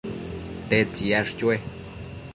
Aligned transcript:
¿tedtsi 0.69 1.03
yash 1.11 1.31
chue 1.37 1.55